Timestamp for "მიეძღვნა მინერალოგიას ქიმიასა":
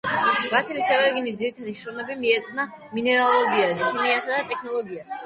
2.21-4.33